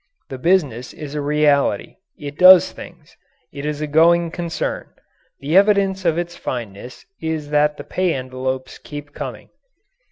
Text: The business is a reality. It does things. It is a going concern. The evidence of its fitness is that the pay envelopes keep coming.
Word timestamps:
The 0.29 0.39
business 0.39 0.93
is 0.93 1.13
a 1.13 1.21
reality. 1.21 1.97
It 2.17 2.39
does 2.39 2.71
things. 2.71 3.15
It 3.53 3.67
is 3.67 3.81
a 3.81 3.85
going 3.85 4.31
concern. 4.31 4.87
The 5.41 5.55
evidence 5.55 6.05
of 6.05 6.17
its 6.17 6.35
fitness 6.35 7.05
is 7.21 7.51
that 7.51 7.77
the 7.77 7.83
pay 7.83 8.15
envelopes 8.15 8.79
keep 8.79 9.13
coming. 9.13 9.49